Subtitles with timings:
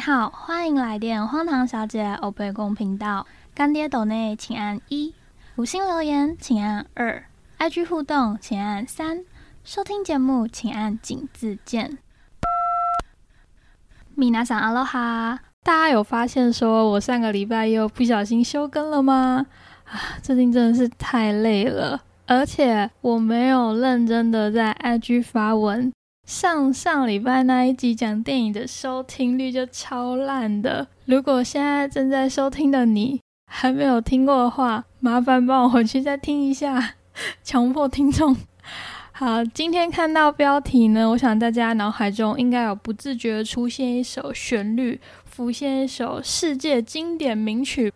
[0.00, 3.26] 好，欢迎来电荒唐小姐欧贝公频道。
[3.54, 5.14] 干爹抖内请按一，
[5.56, 7.22] 五星留言请按二
[7.58, 9.26] ，IG 互动请按三，
[9.62, 11.98] 收听节目请按井字键。
[14.14, 19.44] 米娜桑阿罗哈，大家有发现说我上个礼拜又不小心休更了吗？
[19.84, 25.92] 啊，最近真的是太累了，而且我没有认真的在 IG 发文。
[26.30, 30.86] 上上礼拜那一集讲电影的收听率就超烂的。
[31.06, 36.94] 如果现在正在收听的你还没有听过的话，麻烦帮我回去再听一下，
[37.42, 38.36] 强迫听众。
[39.10, 47.92] 好，今天看到标题呢，我想大家脑海中应该有不自觉的出现一首旋律，浮现一首世界经典名曲。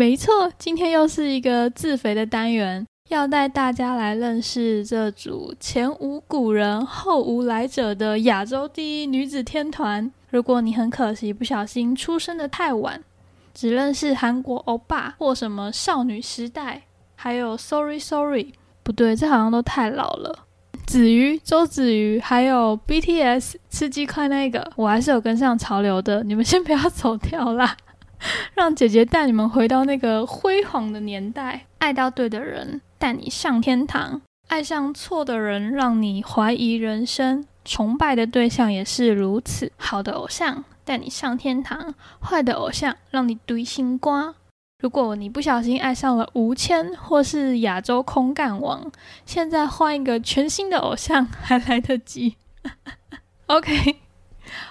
[0.00, 10.10] 没错，今天又是一个自肥的单元，要带大家来认识这组前无古人后无来者的亚洲第一女子天团。
[10.30, 13.04] 如果你很可惜不小心出生的太晚，
[13.52, 16.84] 只认识韩国欧巴或什么少女时代，
[17.14, 20.46] 还有 Sorry Sorry，不对，这好像都太老了。
[20.86, 26.24] 子瑜、周子瑜，还有 BTS 吃鸡块那个，我还是有跟上潮流的。
[26.24, 27.76] 你们先不要走掉啦。
[28.54, 39.72] 让姐姐带你们回到那个辉煌的年代，爱到对的人带你上天堂，爱上错的人让你怀疑人生，崇拜的对象也是如此。
[39.76, 44.34] 好的偶像带你上天堂，坏的偶像让你堆心瓜。
[44.82, 48.90] 如果你不小心爱上了吴谦或是亚洲空干王，
[49.26, 52.36] 现在换一个全新的偶像还来得及。
[53.46, 53.96] OK，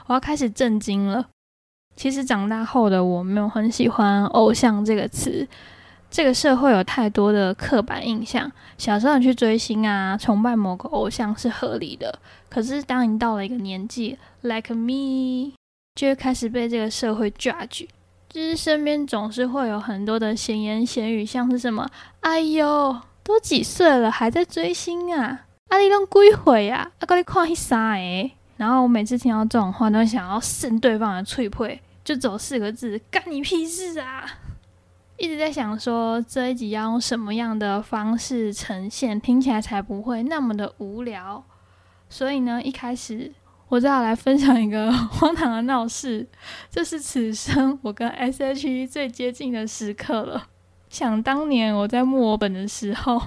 [0.08, 1.30] 我要开始震惊了。
[2.00, 5.45] 其实长大后的我没有很喜欢“偶像”这个词，
[6.10, 8.49] 这个社会有太多的刻板印象。
[8.77, 12.17] 小时候你去追星啊，崇拜某个偶像是合理的。
[12.48, 15.52] 可是当你到了一个年纪，like me，
[15.95, 17.86] 就会开始被这个社会 judge，
[18.30, 21.86] 就是身边总是会有很多的闲言闲语，像是什么
[22.21, 25.42] “哎呦，都几岁了还在追星啊？
[25.67, 26.89] 阿你拢几岁啊？
[26.99, 31.82] 阿哥你看啥诶？”然后我每次听到这种话，都想要扇对方的脆皮。
[32.09, 34.25] 就走四个字，干你屁事啊！
[35.15, 41.45] 一直在想说这一集要用什么样的方式呈现，听起来才不会那么的无聊。
[42.09, 43.31] 所以呢，一开始
[43.67, 46.27] 我就要来分享一个 荒唐的闹事，
[46.71, 50.47] 这是此生我跟 S.H.E 最接近的时刻了。
[50.89, 53.21] 想当年我在墨尔本的时候，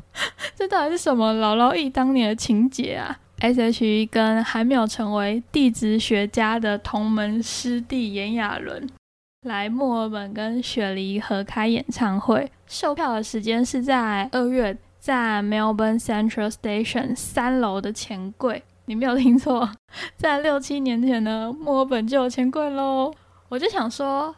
[0.56, 8.88] 这到底是什么姥姥忆当年的情节啊？S.H.E 跟还没有成为地质学家的同门师弟炎亚纶
[9.42, 18.62] 来墨尔本跟雪梨合开演唱会，售票的时间是在二月，在 Melbourne Central Station 三楼的钱柜。
[18.84, 19.68] 你没有听错，
[20.16, 23.12] 在六七年前呢，墨尔本就有钱柜喽。
[23.48, 24.32] 我就想说，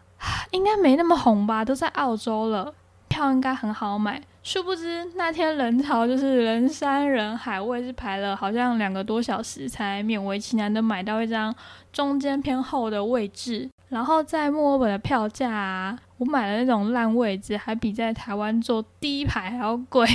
[0.52, 2.72] 应该没那么红吧，都在澳洲了，
[3.08, 4.22] 票应该很好买。
[4.44, 11.52] 殊不知那天人潮就是人山人海，我也是排了好像两个多小时才勉为其难的买到一张
[11.90, 13.68] 中间偏后的位置。
[13.88, 20.06] 然后在墨尔本的票价，我买了那种烂位置还比在台湾坐第一排还要贵。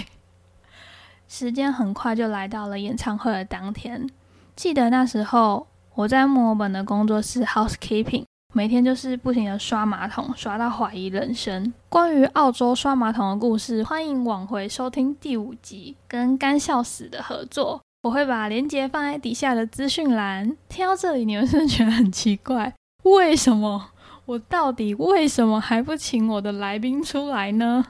[1.28, 4.08] 时间很快就来到了演唱会的当天，
[4.56, 5.66] 记得那时候
[5.96, 8.26] 我在墨尔本的工作室 housekeeping。
[8.52, 11.72] 每天就是不停的刷马桶，刷到怀疑人生。
[11.88, 20.58] 关于澳洲刷马桶的故事，欢迎往回收听第五集跟干笑死的合作，我会把链接放在底下的资讯栏。
[20.68, 22.74] 听到这里，你们是不是觉得很奇怪？
[23.04, 23.92] 为什么
[24.26, 27.86] 我到底为什么还不请我的来宾出来呢？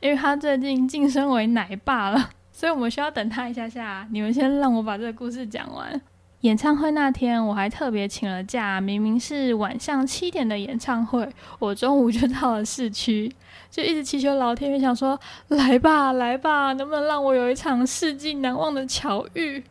[0.00, 4.06] 因为他最近晋升为奶爸了，所以我们需要等他一下下。
[4.10, 5.98] 你们先让我把这个故事讲完。
[6.42, 8.80] 演唱会那天，我还特别请了假。
[8.80, 11.28] 明明是晚上七点的演唱会，
[11.60, 13.32] 我中午就到了市区，
[13.70, 15.18] 就一直祈求老天爷，想说
[15.48, 19.62] 来吧，来吧，能不能让我有一场世纪难忘的巧遇？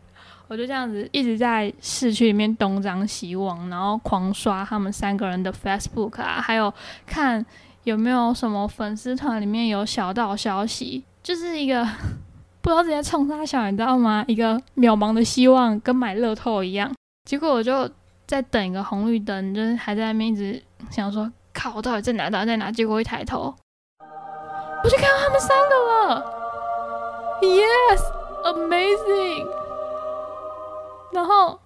[0.47, 6.73] 我就这样子一直在市区里面东张西望，然后狂刷他们三个人的 Facebook 啊，还有
[7.05, 7.45] 看
[7.83, 11.85] 有没有什么粉丝团里面有小道消息，就是一个。
[12.61, 14.23] 不知道直接冲他小，你知道吗？
[14.27, 16.93] 一个渺茫的希望，跟买乐透一样。
[17.27, 17.89] 结果我就
[18.27, 22.29] 在等一个红绿灯，就是还在那边一直想说，靠，我到底在哪？
[22.29, 22.71] 到底在哪？
[22.71, 23.55] 结果一抬头，
[24.83, 25.75] 我就看到他们三个
[26.13, 26.37] 了。
[27.41, 29.47] Yes，amazing。
[31.11, 31.59] 然后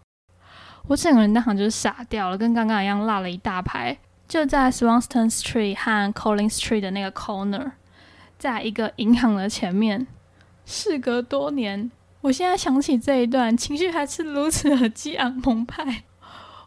[0.88, 3.98] 我整个人当场就是傻掉了，跟刚刚一样落了一大排。
[4.28, 7.74] 就在 Swanston Street 和 Collins Street 的那个 corner，
[8.40, 10.08] 在一个银行的前面。
[10.66, 11.90] 事隔多年，
[12.22, 16.04] 我现在想起这一段，情绪还是如此的激昂澎湃。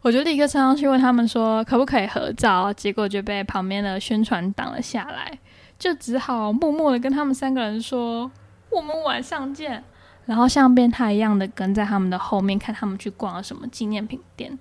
[0.01, 5.37] 我就立刻冲上去问他们说可不可以合照，结果就被旁边的宣传挡了下来，
[5.77, 8.31] 就只好默默的跟他们三个人说
[8.71, 9.83] 我们晚上见，
[10.25, 14.57] 然后像变态一样的跟在他们的后面看他们去逛了什么纪念品店。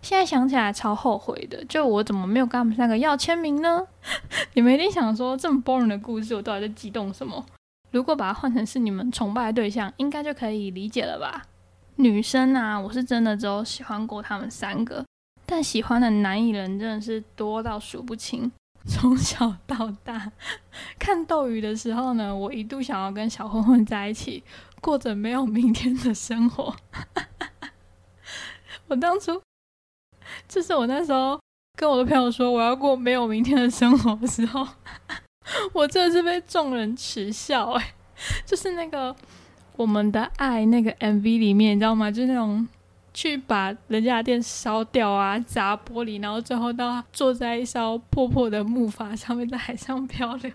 [0.00, 3.82] 现在想起来超后悔的，就我怎么没有跟他们三个要签名呢？
[4.54, 7.44] 你们一定想说这么 boring 的故事，我到底在激动什么？
[7.90, 11.42] 如果把它换成是你们崇拜的对象，应该就可以理解了吧？
[11.96, 15.04] 女生啊，我是真的只有喜欢过他们三个，
[15.46, 18.50] 但喜欢的男艺人真的是多到数不清。
[18.88, 20.32] 从小到大，
[20.98, 24.42] 看斗鱼的时候呢，我一度想要跟小混混在一起，
[24.80, 26.74] 过着没有明天的生活。
[28.88, 29.42] 我当初，
[30.48, 31.38] 就是我那时候
[31.76, 34.66] 跟我的朋友说我要过没有明天的生活的时候，
[35.72, 37.94] 我真的是被众人耻笑哎，
[38.44, 39.14] 就是那个。
[39.76, 42.10] 我们的爱那个 MV 里面，你知道吗？
[42.10, 42.66] 就是那种
[43.14, 50.50] 去把人家的店烧掉啊，砸玻璃，然后最后到坐在一艘破破的木筏上面，在海上漂流。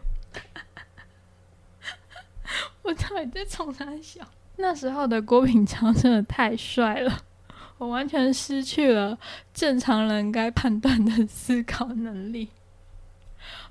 [2.83, 4.27] 我到底在冲他笑？
[4.57, 7.19] 那时候的郭品超真的太帅了，
[7.77, 9.17] 我完全失去了
[9.53, 12.49] 正常人该判断的思考能力。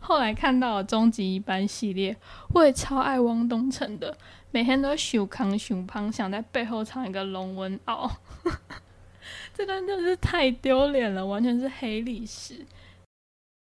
[0.02, 2.14] 后来看到了终极一班系列，
[2.52, 4.14] 我也超爱汪东城的。
[4.50, 8.10] 每天都熊康熊胖，想在背后唱一个龙纹袄，
[9.54, 12.66] 这段真的是太丢脸了，完全是黑历史。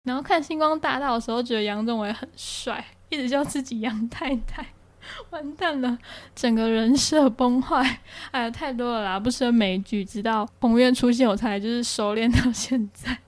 [0.05, 4.67] 然后看星光大道的时候，觉得杨宗纬很帅，一直叫自己杨太太，
[5.31, 5.99] 完蛋了，
[6.35, 8.01] 整个人设崩坏。
[8.31, 10.03] 哎呀，太多了啦，不胜枚举。
[10.05, 13.19] 直到彭院出现，我才就是熟练到现在。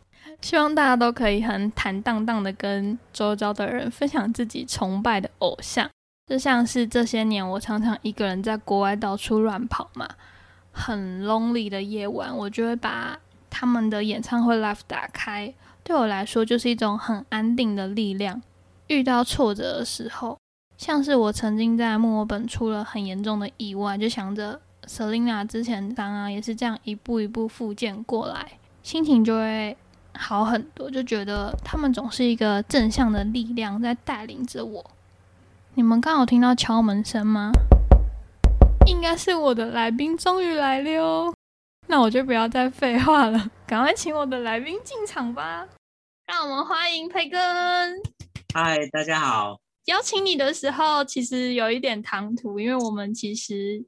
[0.44, 5.88] 希望大家都可以很坦荡荡的跟周遭的人分享自己崇拜的偶像。
[6.26, 10.06] 就像是这些年，我常常一个人在国外到处乱跑嘛，
[10.70, 13.18] 很 lonely 的夜晚，我就会把
[13.48, 18.42] 他们的演唱会 live 打开，对我来说就是一种很安定的力量。
[18.88, 20.36] 遇到挫折的时候，
[20.76, 29.74] 像是我曾经在墨尔本出了很严重的意外，就想着 Selina 之前当啊也是这样一步一步复健过来，心情就会
[30.16, 34.90] 好很多，就觉得他们总是一个正向的力量在带领着我。
[35.74, 37.50] 你们刚好听到敲门声吗？
[38.86, 41.34] 应该是我的来宾终于来了哦。
[41.88, 45.66] 那我就不要再废话了， 赶快请我的来宾进场吧。
[46.26, 47.40] 让我们欢迎培根。
[48.54, 49.58] 嗨，大家好。
[49.86, 53.84] 邀请你的时候，其实有一点唐突，因为我们其实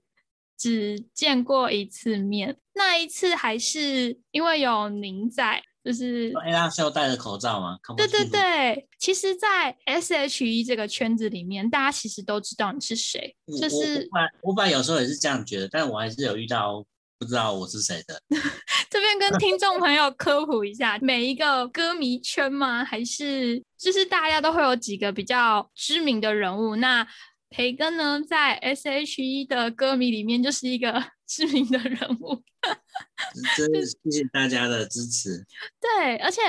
[0.59, 5.63] 只见过一次面，那一次还是因为有您在。
[5.87, 7.79] 就是 A 拉是要戴着口罩吗？
[7.97, 13.37] 对对对，其实，在 S H E 这个圈子里面，大家其实都知道你是谁。
[13.61, 14.09] 就是
[14.43, 16.85] 我本来有时候也是这样觉得，但我还是有遇到
[17.21, 18.21] 不知道我是谁的。
[18.91, 22.85] 这边跟听众朋友科普一下，每一个歌迷圈吗？
[22.85, 26.75] 还是就是大家都会有几个比较知名的人物？
[26.75, 27.07] 那
[27.51, 30.93] 培根呢，在 S H E 的歌迷里面就是一个
[31.27, 32.43] 知名的人物。
[33.57, 35.47] 真的谢谢大家的支持。
[35.81, 36.41] 对，而且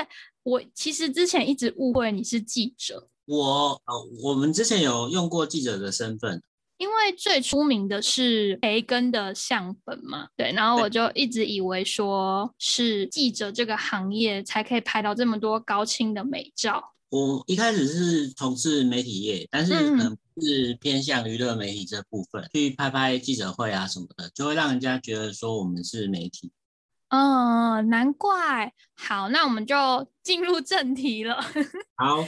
[0.42, 3.08] 我其实之前一直误会你是记者。
[3.26, 6.42] 我呃，我们之前有用过记者的身份，
[6.78, 10.28] 因为最出名的是培根的相本嘛。
[10.34, 16.94] 对，然后我就一直以为说是记者这个行业才可以拍到这么多高清的美照。
[17.10, 26.52] 我一开始是从事媒体业，但是可能是偏向娱乐媒体这部分，去拍拍记者会啊什么的，就会让人家觉得说我们是媒体。
[27.08, 28.70] 嗯，难怪。
[28.94, 31.40] 好，那我们就进入正题了。
[31.96, 32.22] 好，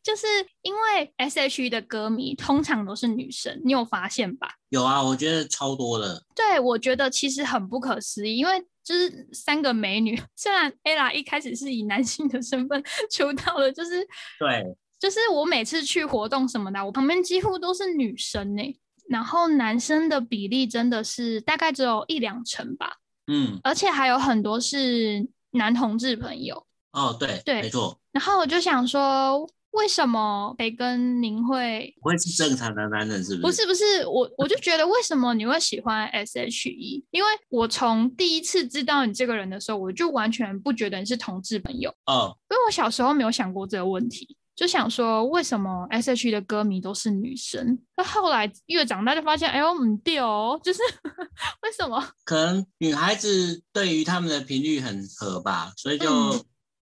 [0.00, 0.26] 就是
[0.62, 4.54] 因为 S.H.E 的歌迷通常都是女生，你有发现吧？
[4.68, 6.24] 有啊，我觉得超多的。
[6.36, 14.06] 对，我觉得其实很不可思议，因为就是三个美女， 虽然 Ella 一开始是以男性的身份 出道的，就是
[14.38, 14.64] 对，
[14.98, 18.62] 就是我每次去活动什么的，我旁边几乎都是女生呢，
[19.08, 22.96] 然后男生的比例真的是大概只有一两成吧。
[23.26, 27.98] 嗯，而且还有很多是男同志朋友哦，对对，没错。
[28.10, 33.22] 然后我就想说，为什么培根您会不会是正常的男人？
[33.24, 33.42] 是不是？
[33.42, 37.04] 不是不是，我我就觉得为什么你会喜欢 S.H.E？
[37.10, 44.36] 因为我从第一次知道你这个人的时候，我就完全不觉得你是同志朋友哦，因为我小时候没有想过这个问题。
[44.54, 47.78] 就想说，为什么 S.H.E 的歌迷都是女生？
[47.96, 50.80] 那后来越长大就发现，哎呦，唔对哦，就是
[51.64, 52.06] 为什么？
[52.24, 56.44] 可能女孩子对于他们的频率很合吧，所以就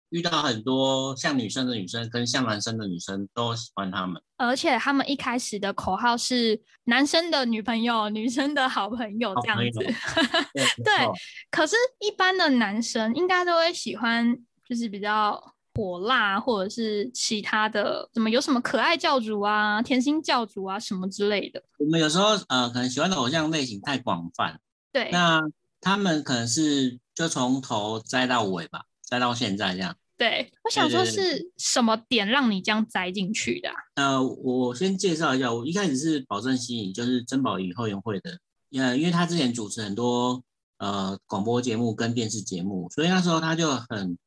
[0.10, 9.80] 遇到很多像女生的女生跟像男生的女生都喜欢他们，而且他们一开始的口号是男生的女朋友，女生的好朋友这样子。
[10.84, 11.08] 对，
[11.52, 14.38] 可是一般的男生应该都会喜欢，
[14.68, 21.62] 就是比较火辣或者是其他的，怎么有什么可爱教主啊、甜心教主啊什么之类的。
[21.80, 24.58] 我们有时候呃，可能喜欢的偶像类型太广泛，
[24.94, 25.42] 对，那
[25.82, 28.86] 他们可能是就从头栽到尾吧。
[29.08, 33.70] 栽到现在这样，对我想说是什么点让你这样栽进去的？
[33.96, 38.38] 呃，我先介绍一下，我一开始是保证吸引，就是珍宝仪后援会的，
[38.74, 40.44] 呃，因为他之前主持很多
[40.80, 44.18] 呃广播节目跟电视节目，所以那时候他就很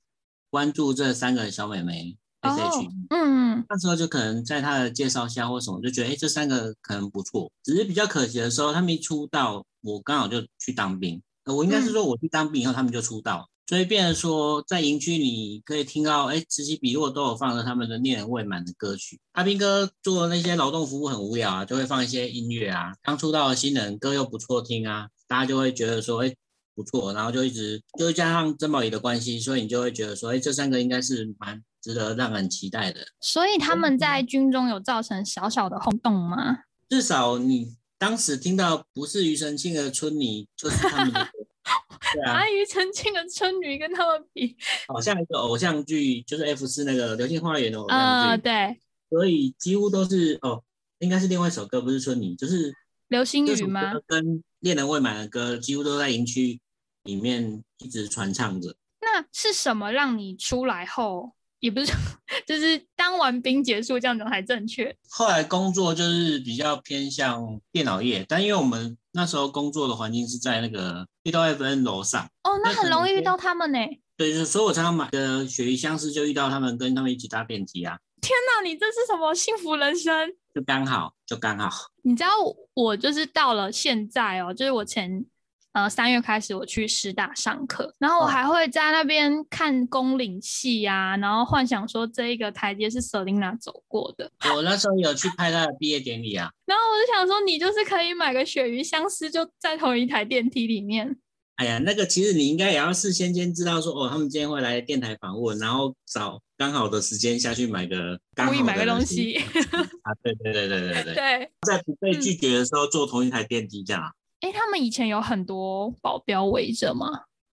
[0.49, 13.49] 关注这三个小美眉 S H，嗯嗯，那时候就可能在他的介绍下或什么，就觉得哎这三个可能不错，只是比较可惜的时候，他们一出道，我刚好就去当兵，我应该是说我去当兵以后，他们就出道。
[13.67, 19.21] 所以变成说，在营区你可以听到，哎，此起彼落都有放着他们的恋人未满的歌曲。
[19.31, 22.93] 阿兵哥做那些劳动服务很无聊啊，就会放一些音乐啊。
[23.01, 26.35] 刚出道的新人歌又不错听啊，大家就会觉得说，哎，
[26.75, 33.01] 不错，然后就一直，就加上曾宝仪的关系，所以你就会觉得说，哎，这三个应该是蛮值得让人期待的。
[33.21, 36.65] 所以他们在军中有造成小小的轰动吗？
[36.89, 41.21] 至少你当时听到不是庾澄庆的春泥，就是他们的。
[42.25, 44.57] 阿庾澄庆的春泥跟他们比，
[44.89, 48.43] 好像一个偶像剧，就是 F 四那个《流星花园》的偶像剧。
[48.43, 48.81] 对，
[49.11, 50.65] 所以几乎都是哦，
[51.01, 52.75] 应该是另外一首歌，不是春泥，就是
[53.09, 53.93] 流星雨吗？
[54.07, 56.59] 跟恋人未满的歌，几乎都在营区
[57.03, 58.75] 里面一直传唱着。
[59.03, 61.35] 那是什么让你出来后？
[61.61, 61.93] 也不是，
[62.47, 64.95] 就是当完兵结束这样子才正确。
[65.09, 73.79] 后来工作就是比较偏向电脑业，但因为我们那时候工作的环境是在那个遇到 FN 楼上哦，那很容易遇到他们呢。
[74.17, 77.99] 对，就是所以我常常买的鳕鱼相思就遇到他们，跟他们一起搭电梯啊。
[78.21, 80.31] 天哪，你这是什么幸福人生？
[80.55, 81.71] 就刚好，就刚好。
[82.03, 82.29] 你知道
[82.75, 85.25] 我就是到了现在哦，就是我前。
[85.73, 94.29] 呃，三月开始我去师大上课，然后我还会在那边看宫岭戏啊，然后幻想说这一个台阶是 Selina 走过的。
[94.57, 96.51] 我那时候有去拍她的毕业典礼啊。
[96.67, 101.17] 然后我就想说，你就是可以买个鳕鱼相思，就在同一台电梯里面。
[101.55, 109.37] 哎呀，那个其实你应该也要事先先知道说，哦，他们今天会来电台访问，然后找刚好的时间下去买个，故意买个东西。
[109.37, 111.15] 啊，对对对对对对。
[111.15, 114.11] 对，在不被拒绝的时候坐同一台电梯这样。
[114.41, 117.07] 哎，他们以前有很多保镖围着吗？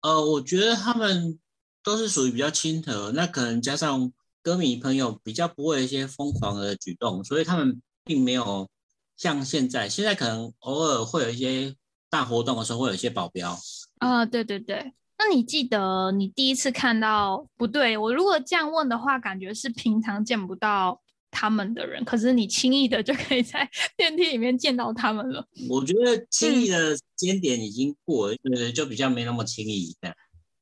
[0.02, 1.38] 呃，我觉得他们
[1.82, 4.12] 都是属于比较亲和，那可能加上
[4.42, 8.68] 歌迷朋友比较不会一些疯狂的举动，所以他们并没有
[9.16, 11.74] 像现在，现在可能偶尔会有一些
[12.08, 13.58] 大活动的时候会有一些保镖。
[13.98, 14.92] 啊，对对对。
[15.18, 17.48] 那你记得你第一次看到？
[17.56, 21.00] 不对，我如果这样问的话，感觉是平常见不到。
[21.38, 25.46] 他们的人，可是你轻易的就可以在电梯里面见到他们了。
[25.68, 29.94] 我觉得轻易的间点已经过了，对对，就比较没那么轻易。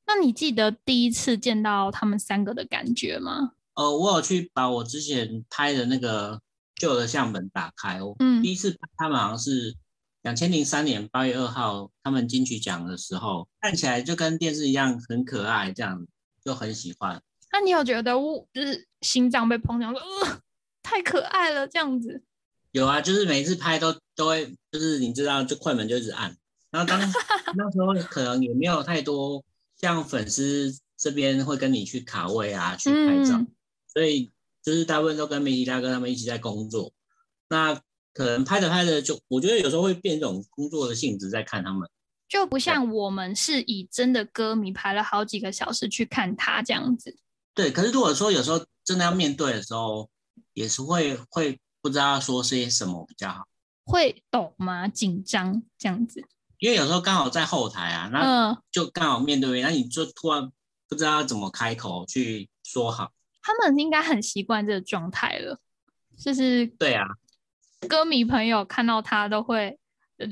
[0.04, 3.52] 那你记得第一次见到他们三个的感觉吗？
[3.74, 6.40] 呃，我有去把我之前拍的那个
[6.74, 8.00] 旧的相本打开。
[8.18, 9.76] 嗯，第一次拍他们好像是
[10.22, 16.04] 两千零三年八月二号，他们金曲奖的时候，看起来就跟电视一样很可爱，这样
[16.44, 17.22] 就很喜欢。
[17.52, 20.00] 那你有觉得我就是心脏被碰撞了？
[20.84, 22.22] 太可爱了，这样子
[22.70, 26.36] 有啊，就是每次拍都都会，就是你知道，就快门就一直按，
[26.70, 27.00] 然后当
[27.56, 29.42] 那时候可能也没有太多
[29.80, 33.44] 像粉丝这边会跟你去卡位啊，去拍照，
[33.92, 34.30] 所以
[34.62, 36.92] 就是大部分都跟媒体大哥他们一起在工作，
[37.48, 37.80] 那
[38.12, 41.88] 可能拍着拍着就，我觉得有时候会变这种工作的性质在看他们，
[42.28, 47.16] 就不像我们是以真的歌迷排了好几个小时去看他这样子。
[47.54, 50.10] 对，可是如果说有时候真的要面对的时候。
[50.54, 53.46] 也是会会不知道说些什么比较好，
[53.84, 54.88] 会抖吗？
[54.88, 56.24] 紧张这样子？
[56.58, 60.50] 因为有时候刚好在后台啊，那就刚好面对面，那你就突然
[60.88, 63.12] 不知道怎么开口去说好。
[63.42, 65.58] 他们应该很习惯这个状态了，
[66.16, 67.04] 就是对啊，
[67.86, 69.78] 歌迷朋友看到他都会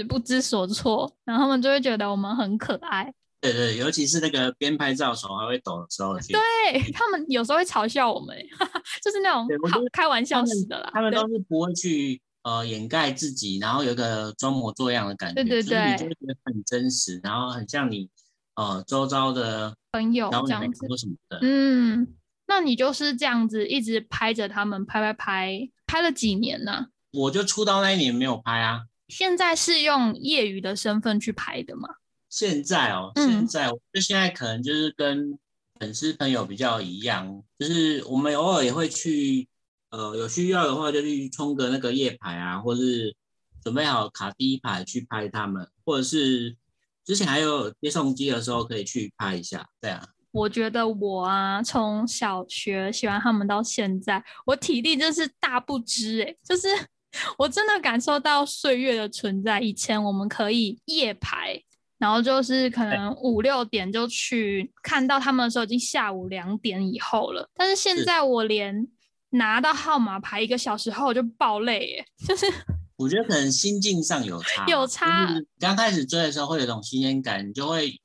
[0.08, 3.12] 不知所措，然后他们就会觉得我们很可爱。
[3.42, 8.34] 对对，尤其是那个边拍照手还会抖的时候，对他们有时候会嘲笑我们，
[9.02, 10.88] 就是那种好开玩笑似的啦。
[10.94, 18.08] 他们都是不会去呃掩盖自己，然后有个装模作样的感觉，对对对，你就会觉得很真实，然后很像你
[18.54, 21.40] 呃周遭的朋友这样子什么的。
[21.42, 22.14] 嗯，
[22.46, 26.86] 那你就是这样子一直拍着他们拍拍拍，拍了几年呢？
[27.10, 28.82] 我就出道那一年没有拍啊。
[29.08, 31.88] 现在是用业余的身份去拍的吗？
[32.32, 35.38] 现在哦，现在就现在可能就是跟
[35.78, 39.46] 粉丝朋友比较一样，就是我们偶尔也会去，
[39.90, 43.14] 呃，有需要的话就去冲个那个夜排啊，或是
[43.62, 46.56] 准备好卡第一排去拍他们，或者是
[47.04, 50.08] 之前还有接送机的时候可以去拍一下，对啊。
[50.30, 56.68] 我觉得我啊，从小学喜欢他们到现在，我体力真是大不知欸，就是
[57.36, 59.60] 我真的感受到岁月的存在。
[59.60, 61.62] 以前我们可以夜排，
[62.02, 67.48] 然后就是可能五六点就去看到他们的时候，已经下午两点以后了。
[67.54, 68.88] 但是现在我连
[69.30, 72.44] 拿到号码牌一个小时后我就爆累耶，就是
[72.98, 75.28] 我觉得可能心境上有差， 有差。
[75.60, 77.96] 刚开始追的时候会有一种新鲜感，你就会。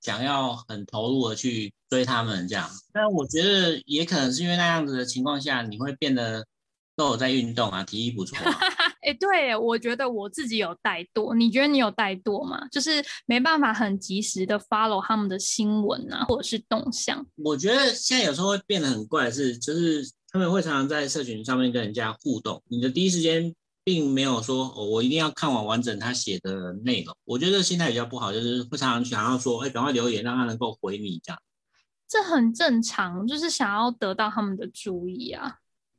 [0.00, 6.44] 想要很投入的去追他们这样，但我觉得也可能是因为那样子的情况下，你会变得
[6.94, 8.36] 都有在运动啊，体力不错。
[9.04, 12.66] 哎，对，我觉得我自己有怠惰，你觉得你有怠惰吗？
[12.68, 17.24] 就是没办法很及时的 follow 他们的新闻啊，或者是动向。
[17.36, 23.54] 我觉得现在有时候会变得很怪，是就是他们会常常在社群上面跟人家互动，你的第一时间。
[23.86, 27.14] 并没有说哦，我一定要看完完整他写的内容。
[27.26, 31.38] 我觉得心态比较不好，就是会常常想要说，哎，赶快留言让他能够回你这样。
[32.08, 35.58] 这很正常，就是想要得到他们的注意啊。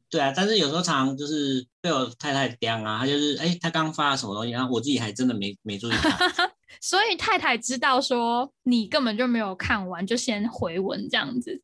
[0.09, 6.09] 对啊，但是有时候常常就是被我太太刁啊，她就是哎，她刚发了什么东西，然后我自己还真的没没注意到。
[6.81, 11.61] 所以太太知道说你根本就没有看完，就先回文这样子。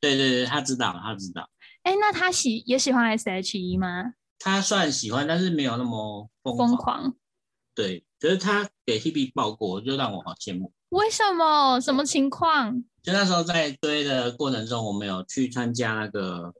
[0.00, 1.48] 对对对，她知道，她知道。
[1.82, 4.14] 哎，那她喜也喜欢 S H E 吗？
[4.38, 7.14] 她算喜欢，但是没有那么疯狂。
[7.74, 10.72] 对，可是她给 Hebe 报过，就让我好羡慕。
[10.90, 11.80] 为什么？
[11.80, 12.84] 什么情况？
[13.02, 16.52] 就那时候在追的过程中，我们有去参加那个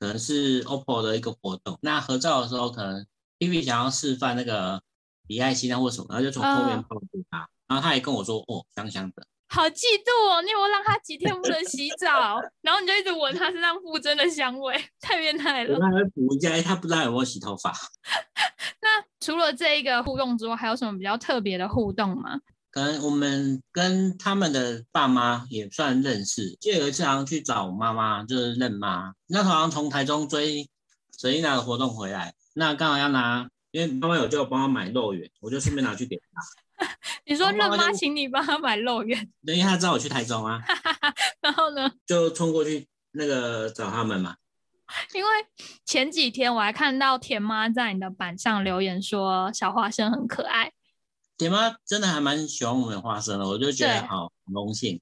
[0.00, 1.78] 可能是 OPPO 的一个活动。
[1.82, 3.06] 那合照的时候，可能
[3.38, 4.82] Hebe 想要示范那个
[5.28, 10.40] 比爱心啊或什么，然后就从后面抱住他，然后他也跟我说：“哦，香香的。”好嫉妒哦！
[10.42, 15.76] 你有有让他几天不能洗澡， 然后你就一直闻他身上附真的香味，太变态了。
[15.78, 17.72] 他会补一下，他不知道有没有洗头发。
[18.80, 22.38] 那除了这一个互动之外，还有什么比较特别的互动吗？
[22.70, 26.56] 可能我们跟他们的爸妈也算认识。
[26.60, 29.12] 就有一次好像去找妈妈，就是认妈。
[29.26, 30.68] 那好像从台中追
[31.18, 36.86] 沈丽娜的活动回来，那刚好要拿，因为妈妈有叫我帮她买肉圆，我就顺便拿去给她。
[37.26, 40.60] 你说认妈请你帮她买肉圆，因为他知道我去台中啊。
[41.42, 44.36] 然后呢，就冲过去那个找他们嘛。
[45.14, 45.30] 因为
[45.84, 50.72] 前几天我还看到田妈在你的板上留言说小花生很可爱。
[51.40, 55.00] 田妈真的还蛮喜欢我们花生的，我就觉得好荣幸。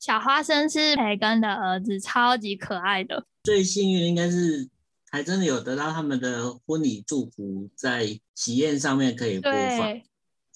[0.00, 3.24] 小花生是培根的儿子，超级可爱的。
[3.44, 4.68] 最幸运应该是
[5.12, 10.00] 还真的有得到他们的婚礼祝福，在喜宴上面可以播放。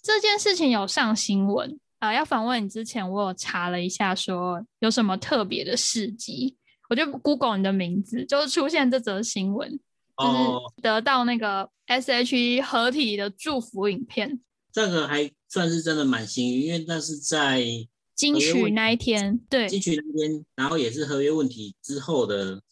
[0.02, 2.12] 这件事情有上新闻啊！
[2.12, 6.56] 要访问你之前，我有查了一下，说有什么特别的事迹，
[6.88, 9.78] 我就 Google 你的名字，就出现这则新闻，
[10.18, 14.40] 就是得到那个 S.H.E 合体的祝福影片。
[14.72, 17.62] 这个还算是真的蛮幸运，因为那是在
[18.14, 22.62] 金曲那一天，对，金曲那天，然后也是合约问题之后的。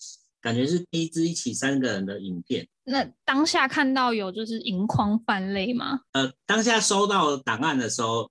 [0.40, 2.66] 感觉是第一支一起三个人的影片。
[2.84, 5.98] 那当下看到有就是盈眶泛泪吗？
[6.12, 8.30] 呃，当下收到档案的时候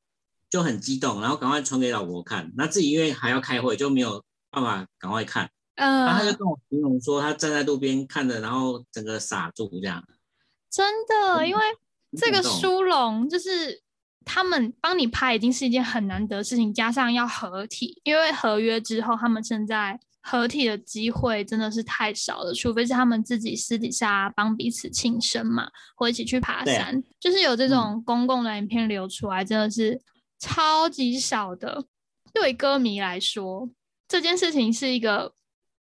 [0.50, 2.50] 就很激动，然后赶快传给老婆看。
[2.56, 5.52] 那自己因为还要开会，就没有办法赶快看。
[5.76, 10.02] 嗯，然后他就跟我形容说，他站在路边看着，然后整个傻住这样。
[10.72, 11.62] 真的，因为
[12.16, 13.82] 这个殊荣就是
[14.24, 20.00] 他们帮你拍，已经是一件很难得的事情，加上要合体，因为合约之后他们现在。
[20.30, 30.02] 合体的机会真的是太少了，除非是他们自己私底下帮彼此庆生嘛，或一起去爬山，就是有这种公共的影片流出来，真的是
[30.38, 31.86] 超级少的。
[32.34, 33.70] 对歌迷来说，
[34.06, 35.34] 这件事情是一个，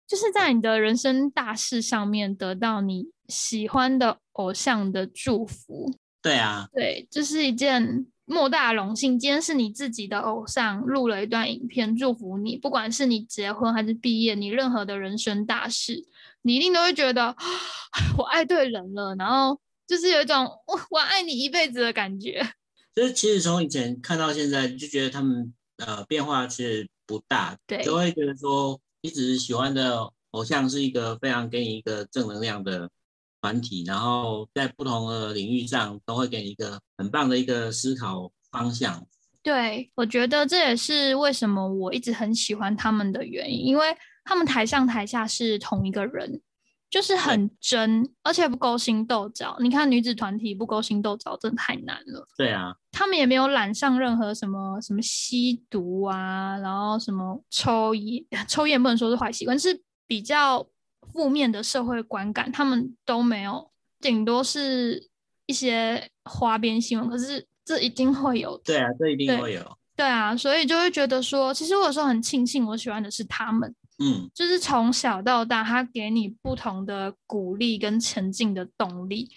[0.06, 5.90] 就是在你的人生大事上面得到你喜欢的偶像的祝福。
[6.24, 8.08] 对啊，对，这是一件。
[8.26, 16.06] 莫大荣幸，今天是你自己的偶像录了一段影片祝福你，不管是你结婚还是毕业，你任何的人生大事，
[16.42, 17.36] 你一定都会觉得
[18.18, 22.42] 我爱对人了，然后就是有一种我我爱你一辈子的感觉。
[22.96, 25.54] 就是其实从以前看到现在，就觉得他们
[25.86, 32.90] 呃变化其实不大，对，就会觉得说一直喜欢的偶像是一个非常给你一个正能量的。
[33.44, 39.06] 团体，然后在不同的领域上都会给你一个很棒的一个思考方向。
[39.42, 46.42] 对，我觉得这也是为什么我一直很喜欢他们的原因，因为他们台上台下是同一个人，
[46.90, 49.58] 就是很真，而且不勾心斗角。
[49.60, 52.26] 你看女子团体不勾心斗角，真的太难了。
[52.38, 60.66] 对啊，他们也没有染上任何什么什么吸毒啊，然后什么抽烟，抽烟不能说是坏习惯，是比较
[61.12, 65.10] 负面的社会观感，他们都没有，顶多是
[65.46, 67.10] 一些花边新闻。
[67.10, 69.78] 可是这一定会有，对啊，这一定会有。
[69.96, 73.74] 对啊，所以就会觉得说，其实我有时候很庆幸，我喜欢的是他们。
[74.00, 79.30] 嗯，就是从小到大，他给你不同的鼓励跟前进的动力。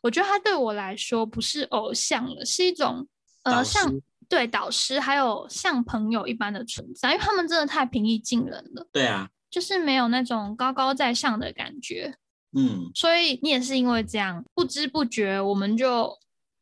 [0.00, 3.04] 我觉得他对我来说不是偶像了，是一种
[3.42, 3.92] 呃，像
[4.28, 8.86] 对导师，还有像朋友一般的存在，因为他们真的太平易近人了。
[8.92, 12.16] 对啊，就是没有那种高高在上的感觉。
[12.52, 16.18] 嗯，所以你也是因为这样，不知不觉我们就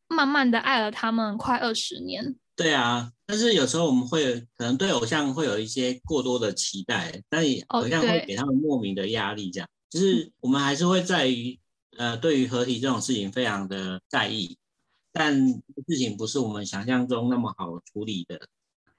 [0.07, 2.35] 慢慢的爱了他们快二十年。
[2.55, 3.11] 对啊。
[3.29, 11.59] 但是有时候我们会可能对偶像会有一些过多的期待，但也偶像会给他们莫名的压力，这样就是我们还是会在于
[11.97, 14.57] 呃对于合体这种事情非常的在意，
[15.11, 18.39] 但事情不是我们想象中那么好处理的。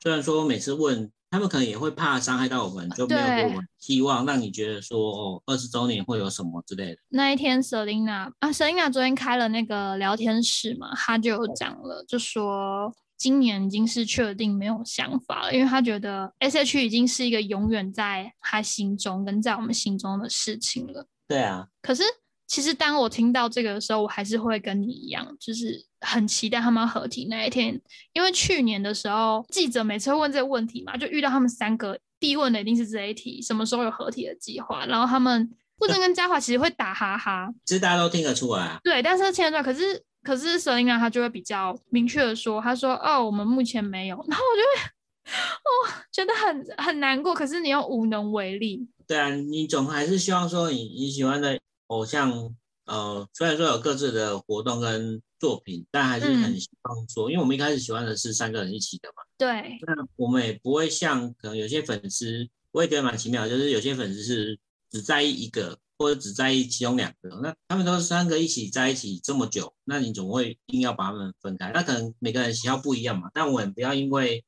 [0.03, 6.99] 虽然说每次问他们可能也会怕伤害到我们，就没有给我们希望，让你觉得说哦二十周年会有什么之类的。
[7.09, 12.95] 那一天 Selina 啊 Selina 昨天开了那个聊天室嘛，他就讲了，就说。
[13.19, 21.05] 今年已经是确定没有想法了，因为他觉得 S H 已经是一个永远在他心中跟在我们心中的事情了。
[21.27, 22.05] 对啊，可是
[22.49, 27.81] 其实当我听到这个的时候，我还是会跟你一样，就是很期待他们合体那一天。
[28.13, 34.85] 因为去年的时候，记者每次会问这个问题嘛，就遇到他们三个，必问的一定是这一题：什么时候有合体的计划？
[34.87, 38.81] 然后他们不能跟嘉华其实会打哈哈，其实大家都听得出来。
[38.83, 40.03] 对，但是现在可是。
[40.21, 44.17] 可是 Selina 她就会比较明确的说，她说哦，我们目前没有。
[44.29, 44.91] 然后我就会
[45.33, 47.33] 哦，觉得很很难过。
[47.33, 48.87] 可是你又无能为力。
[49.07, 52.55] 对啊，你总还是希望说你你喜欢的偶像，
[52.87, 59.23] 呃，虽然说有各自的活动跟作品，但还是很希望说，因为我们一开始喜欢的是三个人一起的嘛。
[59.37, 59.79] 对。
[59.87, 64.59] 那我们也不会像可能有些粉丝，我也觉得蛮奇妙，就是有些粉丝是
[64.91, 65.79] 只在意一个。
[66.01, 71.73] 或者只在意其中两个，那他们都是三个一起在一起这么久，那你总会硬要把他们分开？
[71.75, 73.29] 那可能每个人喜好不一样嘛。
[73.35, 74.45] 但我们不要因为，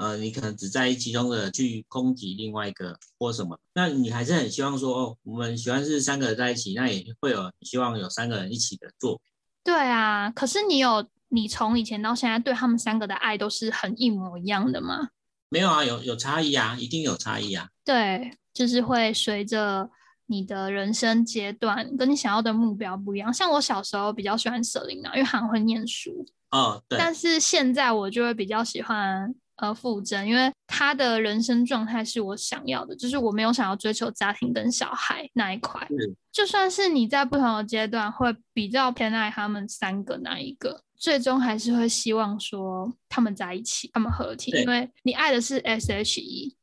[0.00, 3.58] 呃，你可能只在意其中的去攻击另外一个或什么。
[3.74, 9.24] 那你还是很希望说，哦，我们喜欢是三个人在一起，那也会有希望有三个人一起的作品。
[9.62, 15.10] 对啊，可是你有你从以前到现在对他们三个的爱都是很一模一样的吗？
[15.50, 17.68] 没有啊，有有差异啊，一定有差异啊。
[17.84, 19.90] 对，就是会随着。
[20.32, 23.34] 你的人生阶段跟你想要的目标不一样。
[23.34, 26.24] 像我小时候比较喜欢舍琳娜，因为很会念书。
[26.52, 26.96] 哦，对。
[26.96, 35.86] 但是现在我就会比较喜欢呃傅真，因为他的人生状态是我想要的，就是我没有想要追求家庭跟小孩那一块。
[36.32, 46.56] 就算是你在不同的阶段会比较偏爱他们三个那一个，最终还是会希望说他们在一起，他们合体，因为你爱的是 S H E。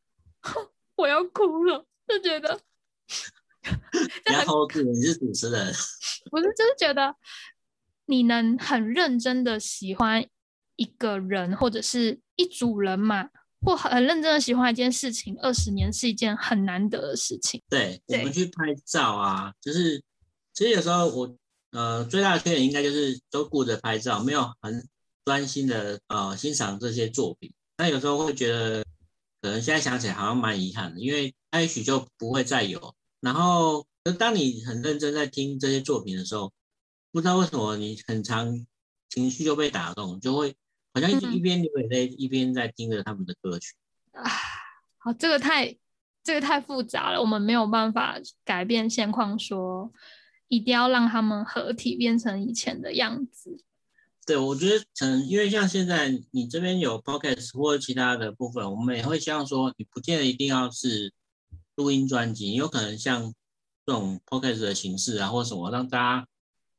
[0.96, 2.60] 我要哭了，就觉得。
[4.26, 5.74] 然后你是主持人，
[6.32, 7.14] 不是就是觉得
[8.06, 10.26] 你能很认真的喜欢
[10.78, 13.30] 一个人或者是一组人嘛，
[13.62, 17.62] 或很认真的喜欢一件事情，二十年是一件很难得的事情。
[17.70, 20.02] 对，我们去拍照啊，就是
[20.54, 21.36] 其实有时候我
[21.72, 24.88] 呃最大的缺点应该就是都顾着拍照，没有很
[25.26, 27.52] 专心的呃欣赏这些作品。
[27.78, 28.84] 那有时候会觉得，
[29.42, 32.96] 可能现在想起来好像蛮遗憾的，因为也许就不会再有。
[33.20, 33.86] 然后，
[34.18, 36.54] 当你很认真在听这些作品的时候，
[37.12, 38.66] 不知道为什么你很长
[39.10, 40.56] 情绪就被打动，就会
[41.00, 43.74] 好像一一边流眼泪一边在听着他们的歌曲。
[44.12, 44.24] 啊，
[44.98, 45.78] 好，这个太
[46.24, 49.92] 这个太复杂了，我们没有办法改变现况，说
[50.48, 53.64] 一定要让他们合体变成以前的样子。
[54.26, 61.14] 对，我觉得可能因为像现在你这边有 podcast 或其他的部分，我们也会希望说，你不见得一定要是。
[61.78, 63.32] 录音专辑有可能像
[63.86, 66.28] 这种 podcast 的形式啊，或什么，让大家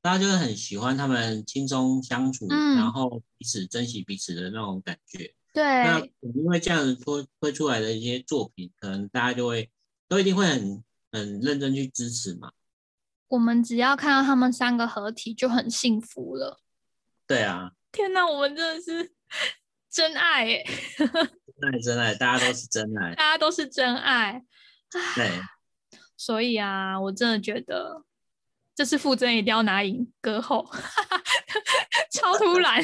[0.09, 5.35] 大家就是很喜欢他们轻松相处，然后彼此珍惜彼此的那种感觉。
[5.53, 9.71] 对，那因为这样子推推出来的一些作品，可能大家就会
[10.09, 12.53] 都一定会很很认真去支持嘛。
[13.27, 16.59] 我们只要看到他们三个合体就很幸福了。
[17.27, 17.73] 对啊。
[17.93, 19.13] 天哪，我们真的是
[19.91, 20.65] 真爱哎！
[20.97, 21.07] 真
[21.71, 24.43] 爱 真爱，大家都是真爱，大家都是真爱。
[25.15, 25.31] 对，
[26.17, 28.05] 所以啊，我真的觉得
[28.79, 30.65] 这次傅真一定要拿赢歌后，
[32.15, 32.81] 超突然！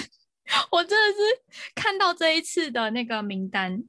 [0.73, 1.21] 我真的是
[1.73, 3.81] 看到这一次的那个名单，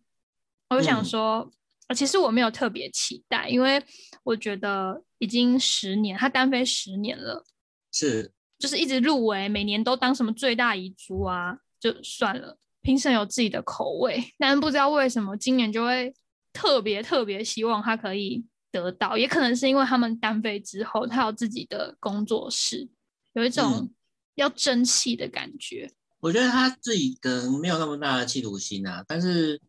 [0.69, 1.51] 我就想说，
[1.95, 3.83] 其实我没有特别期待，因为
[4.21, 7.43] 我觉得已经十年，他单飞十年了，
[7.91, 12.59] 是就是一直入围，每年都当什么最大遗珠啊，就算了。
[12.83, 16.13] 评审有自己的口味，但不知道为什么今年就会
[16.53, 18.45] 特别特别希望他可以
[18.81, 22.87] 得到，也可能是因为他们单飞之后，他有自己的工作室，
[23.33, 23.89] 有一种
[24.35, 25.91] 要争气的感觉。
[26.19, 29.61] 我觉得他自己可能没有那么大的企图心啊，但是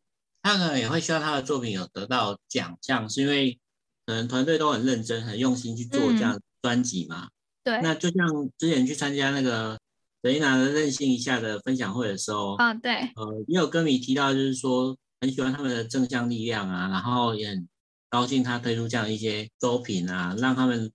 [0.43, 3.59] 他可能也会希望他的作品有得到奖项，是因为
[4.07, 7.29] 可能团队都很认真、很用心去做这样专辑嘛。
[7.65, 9.79] 对，那就像之前去参加那个。
[10.23, 17.69] 雷娜的任性一下的分享会的时候，啊，对，呃，也有歌迷提到，就是说很喜欢他们的正向力量啊，然后也很
[18.17, 20.91] 高兴他推出这样一些作品啊，让他们，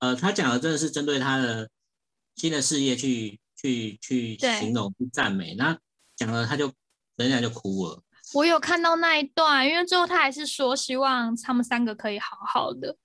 [0.00, 1.70] 呃，他讲的真的是针对他的
[2.34, 5.78] 新的事业去去去形容、去赞美，那
[6.16, 6.72] 讲了他就
[7.14, 8.02] 人家就哭了。
[8.34, 12.96] 我有看到那一段，因为最后他还是说希望他们三个可以好好的。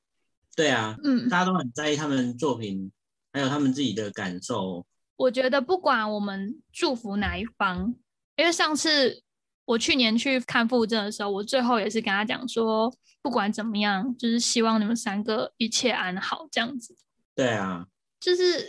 [0.55, 2.91] 对啊，嗯，大家都很在意他们作品，
[3.31, 4.83] 还有他们自己的感受。
[5.15, 7.93] 我觉得不管我们祝福哪一方，
[8.35, 9.21] 因为上次
[9.67, 16.95] 我去年去看傅正的时候，我最后也是跟他讲说，不管怎么样，就是希望你们三个一切安好这样子。
[17.35, 17.85] 对啊，
[18.17, 18.65] 就是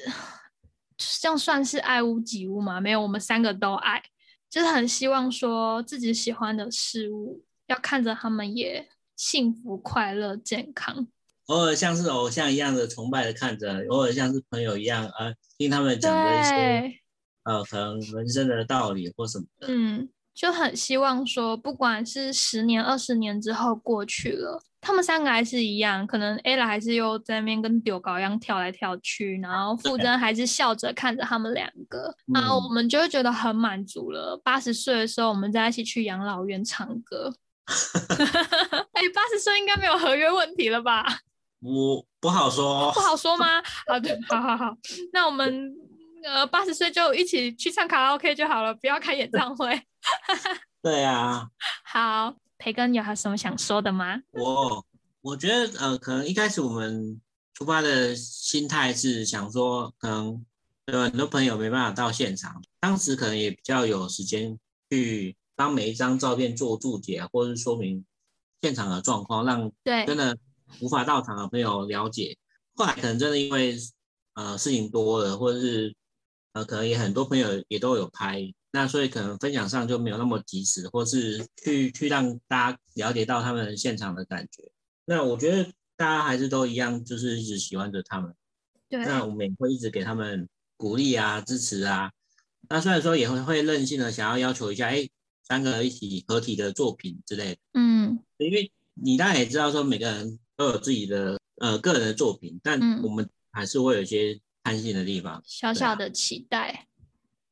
[1.21, 2.81] 这样算是爱屋及乌嘛？
[2.81, 4.03] 没有，我们三个都爱，
[4.51, 11.07] 就是很希望说自己喜欢的事物，要看着他们也幸福、快乐、健康。
[11.47, 16.99] 偶尔像是偶像一样的崇拜的看着，偶尔像是朋友一样呃听他们讲的一些
[17.45, 19.69] 呃可能人生的道理或什么的。
[19.71, 20.09] 嗯，
[20.39, 34.41] 就很希望说，不管是十年、二十年之后过去了，他们三个还是一样，可能 ella 还是又在那边跟丢高一样跳来跳去，然后傅真还是笑着看着他们两个，然后我们就会觉得很满足了。
[34.45, 37.35] 八十岁的时候，我们再一起去养老院唱歌。
[38.93, 41.05] 哎，八十岁应该没有合约问题了吧？
[41.61, 43.45] 我不好说，不好说吗？
[43.89, 44.73] 好的，好好好，
[45.13, 45.75] 那我们
[46.25, 49.81] 呃八十岁就一起去唱卡拉 OK 就好了，不要开演唱会。
[50.83, 51.49] 对啊。
[51.85, 54.21] 好，培根有还有什么想说的吗？
[54.33, 54.87] 我
[55.21, 57.21] 我觉得呃，可能一开始我们
[57.55, 60.45] 出发的心态是想说，可能
[60.87, 64.59] 有很多朋友没办法到现场，当时可能也比较有时间
[64.91, 68.05] 去帮每一张照片做注解，或者是说明
[68.63, 70.37] 现场的状况，让对真的。
[70.83, 72.37] 无法到场的朋友了解，
[72.75, 73.75] 后来可能真的因为
[74.35, 75.97] 呃事情多了，或者是
[76.59, 84.71] 呃可能也很多朋友也都有拍，那所以可能分享上就没有那么及时，或是去去让大家了解到他们现场的感觉。
[85.05, 85.65] 那我觉得
[85.97, 88.35] 大家还是都一样，就是一直喜欢着他们。
[88.89, 89.05] 对。
[89.05, 92.11] 那我们也会一直给他们鼓励啊、支持啊。
[92.69, 95.09] 那虽然说也会会任性的想要要求一下，哎，
[95.45, 97.61] 三个一起合体的作品之类的。
[97.75, 98.19] 嗯。
[98.37, 100.39] 因为你当然也知道说每个人。
[100.59, 106.87] 都有自己的呃个人的作品，但我们还是会有一些贪心的地方，小小的期待。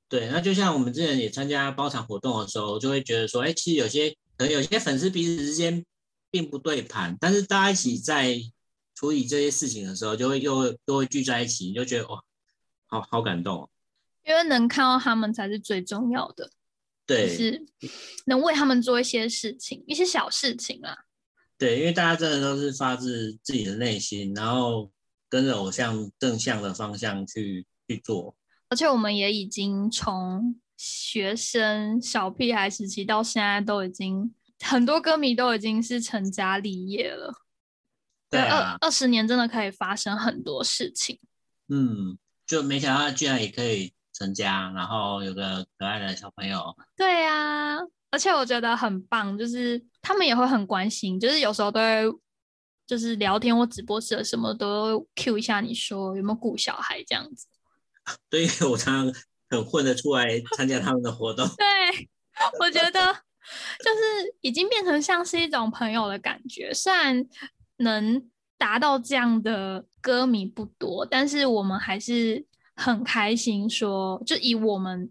[0.07, 5.83] 对，那就像我们之前也参加包场活动的时候，就会觉得说，哎，其实有些可能有些粉丝彼此之间
[6.31, 8.39] 并不对盘，但是大家一起在
[8.95, 12.21] 处理这些事情的时候，就会又都会聚在一起，你就觉得哇，
[12.87, 13.69] 好好感动。
[14.25, 16.51] 因为能看到他们才是最重要的，
[17.07, 17.65] 对，是
[18.27, 20.95] 能为他们做一些事情，一些小事情啊。
[21.57, 24.91] 对，因为大家真的都是发自自己的内心，然后
[25.37, 28.35] 跟着偶像正向的方向去去做。
[28.71, 37.35] 而且我们也已经从学生小屁孩时期到现在，都已经很多歌迷都已经是成家立业了。
[38.31, 41.19] 对二二十年真的可以发生很多事情。
[41.69, 46.75] 嗯，就没想到居然也可以成家，然后有个可爱的小朋友。
[46.97, 47.77] 对呀。
[48.09, 52.05] 而且我觉得很棒，就是他们也会很关心，就是有时候都会
[52.87, 57.47] 就是聊天或直播时什么都 Q 一下，你说有没有顾小孩这样子？
[58.31, 61.47] 对，我常常很混得出来参加他们的活动。
[61.57, 62.09] 对，
[62.61, 63.13] 我觉得
[63.85, 66.73] 就是已经变成像是一种朋友的感觉。
[66.73, 67.27] 虽然
[67.79, 73.69] 能达到这样的歌迷不多，但是我们还是很开心。
[73.69, 75.11] 说就以我们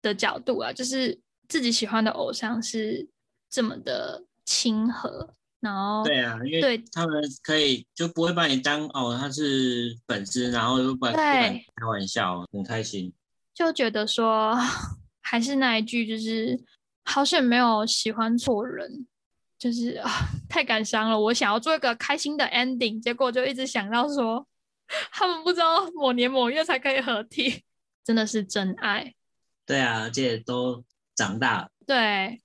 [0.00, 1.20] 的角度啊，就是。
[1.50, 3.08] 自己喜欢的偶像是
[3.50, 13.12] 这么的亲和，然后对啊，因为他们可以就不会把你当哦他是粉丝，然后又不敢开玩笑，很开心，
[13.54, 14.56] 就觉得说
[15.20, 16.58] 还是那一句，就是
[17.04, 19.06] 好险没有喜欢错人，
[19.58, 20.10] 就是啊
[20.48, 21.20] 太感伤了。
[21.20, 24.46] 我想要做一个开心的 ending，结果就一直想到说
[25.12, 27.62] 他们不知道某年某月才可以合体，
[28.04, 29.14] 真的是真爱。
[29.66, 30.84] 对啊，而且都。
[31.16, 32.40] 长大对，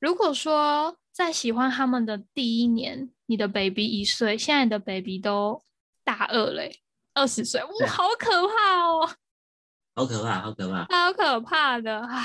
[0.00, 5.60] 如果说在喜欢他们的第一年，你的 baby 一岁，现在的 baby 都
[6.04, 6.78] 大二嘞，
[7.12, 9.04] 二十岁，哇，好可怕哦！
[9.96, 12.22] 好可怕，好可怕，好可怕的啊！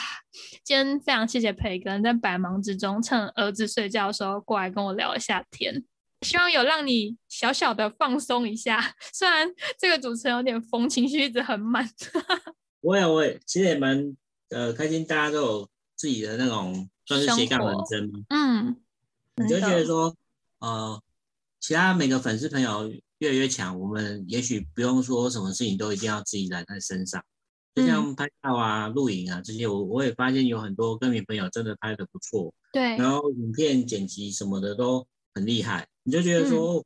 [0.64, 5.84] 今天非常谢谢培根在百忙之中趁儿子睡觉的时候过来跟我聊一下天，
[6.22, 8.94] 希望有让你小小的放松一下。
[9.12, 11.84] 虽然这个主持人有点疯，情绪一直很满。
[12.82, 14.16] 我也，我也，其实也蛮
[14.52, 18.20] 呃开心，大家都有自己的那种算是斜杠人生吗。
[18.30, 18.76] 嗯，
[19.36, 20.16] 你就觉得说，
[20.60, 21.02] 呃，
[21.60, 27.24] 其他每个粉丝朋友越来越强，我们也许不用说什么事情都一定要自己揽在身上。
[27.76, 36.86] 就像拍照啊、录影啊这些，我我也发现有很多歌迷朋友真的拍的不错，对，然后影片剪辑什么的都很厉害，你就觉得说，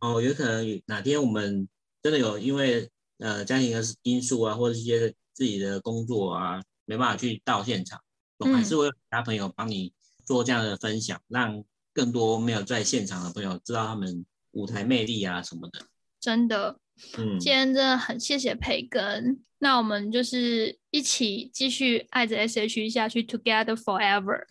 [0.00, 1.68] 哦，有可能哪天我们
[2.02, 8.00] 真的有因为呃家庭的因素啊，或者一些自己的工作啊，没办法去到现场，
[8.38, 9.92] 我还是会有其他朋友帮你
[10.24, 15.80] 做这样的分享，让更多没有在现场的朋友知道他们舞台魅力啊什么的，
[16.20, 16.78] 真的。
[17.18, 24.44] 嗯，今天真的很谢谢培根，那我们就是一起继续爱着 S H E 下去，Together Forever。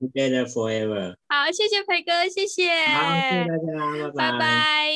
[0.00, 1.16] Together Forever。
[1.28, 2.86] 好，谢谢培根，谢谢。
[2.86, 3.58] 好，谢谢大
[3.98, 4.90] 家，拜拜。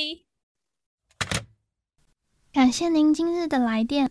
[2.50, 4.10] 感谢您今日的来电，